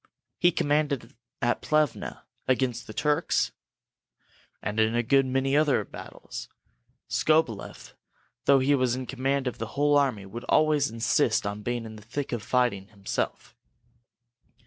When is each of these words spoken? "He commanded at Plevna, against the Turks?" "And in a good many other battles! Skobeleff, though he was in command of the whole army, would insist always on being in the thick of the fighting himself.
"He 0.39 0.51
commanded 0.51 1.15
at 1.43 1.61
Plevna, 1.61 2.23
against 2.47 2.87
the 2.87 2.91
Turks?" 2.95 3.51
"And 4.59 4.79
in 4.79 4.95
a 4.95 5.03
good 5.03 5.27
many 5.27 5.55
other 5.55 5.85
battles! 5.85 6.49
Skobeleff, 7.07 7.93
though 8.45 8.57
he 8.57 8.73
was 8.73 8.95
in 8.95 9.05
command 9.05 9.45
of 9.45 9.59
the 9.59 9.67
whole 9.77 9.95
army, 9.95 10.25
would 10.25 10.41
insist 10.51 11.45
always 11.45 11.45
on 11.45 11.61
being 11.61 11.85
in 11.85 11.97
the 11.97 12.01
thick 12.01 12.31
of 12.31 12.41
the 12.41 12.47
fighting 12.47 12.87
himself. 12.87 13.55